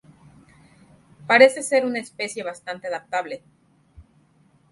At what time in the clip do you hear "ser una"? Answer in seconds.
1.61-1.99